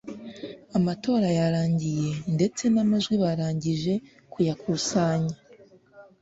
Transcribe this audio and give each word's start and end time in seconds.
Amatora 0.77 1.27
yarangiye 1.39 2.09
ndetse 2.35 2.63
namajwi 2.73 3.15
barangije 3.23 3.93
kuya 4.31 4.53
kusanya 4.61 5.35